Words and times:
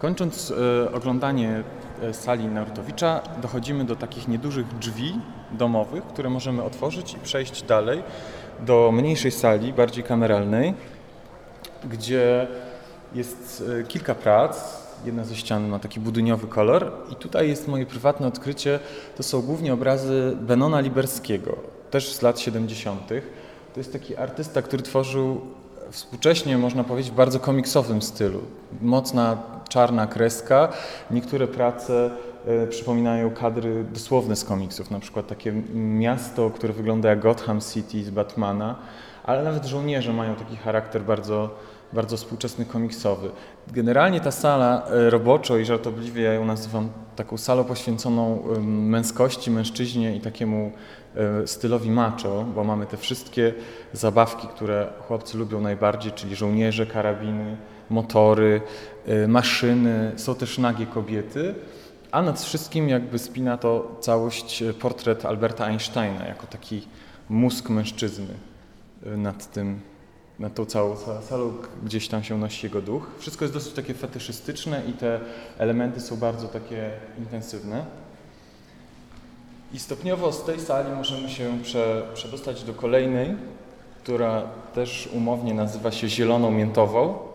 Kończąc 0.00 0.50
e, 0.50 0.92
oglądanie 0.92 1.62
e, 2.02 2.14
sali 2.14 2.46
Narutowicza, 2.46 3.20
dochodzimy 3.42 3.84
do 3.84 3.96
takich 3.96 4.28
niedużych 4.28 4.78
drzwi 4.78 5.14
domowych, 5.50 6.04
które 6.04 6.30
możemy 6.30 6.62
otworzyć 6.62 7.14
i 7.14 7.18
przejść 7.18 7.62
dalej 7.62 8.02
do 8.60 8.92
mniejszej 8.92 9.30
sali, 9.30 9.72
bardziej 9.72 10.04
kameralnej, 10.04 10.74
gdzie 11.90 12.46
jest 13.14 13.64
e, 13.80 13.84
kilka 13.84 14.14
prac. 14.14 14.80
Jedna 15.04 15.24
ze 15.24 15.36
ścian 15.36 15.68
ma 15.68 15.78
taki 15.78 16.00
budyniowy 16.00 16.46
kolor 16.46 16.92
i 17.12 17.16
tutaj 17.16 17.48
jest 17.48 17.68
moje 17.68 17.86
prywatne 17.86 18.26
odkrycie. 18.26 18.78
To 19.16 19.22
są 19.22 19.42
głównie 19.42 19.72
obrazy 19.72 20.36
Benona 20.40 20.80
Liberskiego, 20.80 21.56
też 21.90 22.12
z 22.12 22.22
lat 22.22 22.40
70. 22.40 23.08
To 23.74 23.80
jest 23.80 23.92
taki 23.92 24.16
artysta, 24.16 24.62
który 24.62 24.82
tworzył 24.82 25.40
współcześnie, 25.90 26.58
można 26.58 26.84
powiedzieć, 26.84 27.12
w 27.12 27.14
bardzo 27.14 27.40
komiksowym 27.40 28.02
stylu. 28.02 28.40
Mocna 28.80 29.59
czarna 29.70 30.06
kreska. 30.06 30.68
Niektóre 31.10 31.46
prace 31.46 32.10
e, 32.46 32.66
przypominają 32.66 33.30
kadry 33.30 33.84
dosłowne 33.84 34.36
z 34.36 34.44
komiksów, 34.44 34.90
na 34.90 35.00
przykład 35.00 35.26
takie 35.26 35.52
miasto, 35.74 36.50
które 36.50 36.72
wygląda 36.72 37.08
jak 37.08 37.20
Gotham 37.20 37.60
City 37.60 38.04
z 38.04 38.10
Batmana, 38.10 38.76
ale 39.24 39.42
nawet 39.42 39.66
żołnierze 39.66 40.12
mają 40.12 40.34
taki 40.34 40.56
charakter 40.56 41.02
bardzo, 41.02 41.50
bardzo 41.92 42.16
współczesny 42.16 42.64
komiksowy. 42.64 43.30
Generalnie 43.72 44.20
ta 44.20 44.30
sala 44.30 44.86
e, 44.86 45.10
roboczo 45.10 45.58
i 45.58 45.64
żartobliwie 45.64 46.22
ja 46.22 46.32
ją 46.32 46.44
nazywam 46.44 46.88
taką 47.16 47.38
salą 47.38 47.64
poświęconą 47.64 48.42
męskości, 48.66 49.50
mężczyźnie 49.50 50.16
i 50.16 50.20
takiemu 50.20 50.72
e, 51.16 51.46
stylowi 51.46 51.90
macho, 51.90 52.44
bo 52.54 52.64
mamy 52.64 52.86
te 52.86 52.96
wszystkie 52.96 53.54
zabawki, 53.92 54.48
które 54.48 54.86
chłopcy 55.08 55.38
lubią 55.38 55.60
najbardziej, 55.60 56.12
czyli 56.12 56.36
żołnierze, 56.36 56.86
karabiny, 56.86 57.56
motory, 57.90 58.60
e, 59.06 59.28
maszyny, 59.28 60.12
są 60.16 60.34
też 60.34 60.58
nagie 60.58 60.86
kobiety, 60.86 61.54
a 62.12 62.22
nad 62.22 62.40
wszystkim 62.40 62.88
jakby 62.88 63.18
spina 63.18 63.56
to 63.58 63.96
całość 64.00 64.62
e, 64.62 64.74
portret 64.74 65.24
Alberta 65.24 65.64
Einsteina 65.64 66.26
jako 66.26 66.46
taki 66.46 66.86
mózg 67.28 67.68
mężczyzny 67.68 68.34
e, 69.06 69.16
nad 69.16 69.52
tym, 69.52 69.80
nad 70.38 70.54
tą 70.54 70.64
całą 70.64 70.94
sa- 70.94 71.22
salą, 71.22 71.52
gdzieś 71.84 72.08
tam 72.08 72.22
się 72.22 72.38
nosi 72.38 72.66
jego 72.66 72.82
duch. 72.82 73.06
Wszystko 73.18 73.44
jest 73.44 73.54
dosyć 73.54 73.72
takie 73.72 73.94
fetyszystyczne 73.94 74.82
i 74.88 74.92
te 74.92 75.20
elementy 75.58 76.00
są 76.00 76.16
bardzo 76.16 76.48
takie 76.48 76.90
intensywne. 77.18 77.84
I 79.72 79.78
stopniowo 79.78 80.32
z 80.32 80.44
tej 80.44 80.60
sali 80.60 80.92
możemy 80.96 81.28
się 81.30 81.58
prze, 81.62 82.02
przedostać 82.14 82.64
do 82.64 82.74
kolejnej, 82.74 83.36
która 84.02 84.42
też 84.74 85.08
umownie 85.12 85.54
nazywa 85.54 85.90
się 85.90 86.08
Zieloną 86.08 86.50
Miętową. 86.50 87.29